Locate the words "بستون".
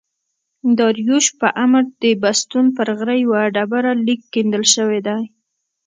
2.21-2.65